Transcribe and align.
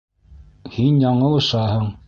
Һин 0.77 0.97
яңылышаһың!.. 1.03 1.91